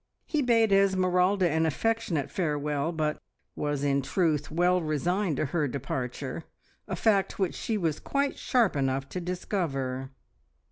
He 0.25 0.41
bade 0.41 0.71
Esmeralda 0.71 1.47
an 1.47 1.67
affectionate 1.67 2.31
farewell, 2.31 2.91
but 2.91 3.21
was 3.55 3.83
in 3.83 4.01
truth 4.01 4.49
well 4.49 4.81
resigned 4.81 5.37
to 5.37 5.45
her 5.45 5.67
departure 5.67 6.43
a 6.87 6.95
fact 6.95 7.37
which 7.37 7.53
she 7.53 7.77
was 7.77 7.99
quite 7.99 8.35
sharp 8.35 8.75
enough 8.75 9.07
to 9.09 9.21
discover. 9.21 10.09